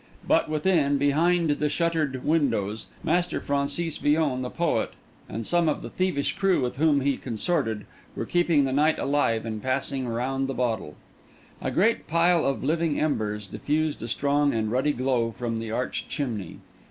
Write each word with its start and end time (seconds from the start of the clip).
But 0.27 0.49
within, 0.49 0.97
behind 0.97 1.47
the 1.51 1.69
shuttered 1.69 2.25
windows, 2.25 2.87
Master 3.03 3.39
Francis 3.39 3.99
Villon 3.99 4.41
the 4.41 4.49
poet, 4.49 4.93
and 5.29 5.45
some 5.45 5.69
of 5.69 5.83
the 5.83 5.91
thievish 5.91 6.35
crew 6.35 6.61
with 6.63 6.77
whom 6.77 7.01
he 7.01 7.17
consorted, 7.17 7.85
were 8.15 8.25
keeping 8.25 8.63
the 8.63 8.71
night 8.73 8.97
alive 8.97 9.45
and 9.45 9.61
passing 9.61 10.07
round 10.07 10.47
the 10.47 10.55
bottle. 10.55 10.95
A 11.61 11.69
great 11.69 12.07
pile 12.07 12.43
of 12.47 12.63
living 12.63 12.99
embers 12.99 13.45
diffused 13.45 14.01
a 14.01 14.07
strong 14.07 14.55
and 14.55 14.71
ruddy 14.71 14.93
glow 14.93 15.29
from 15.37 15.57
the 15.57 15.69
arched 15.69 16.09
chimney. 16.09 16.57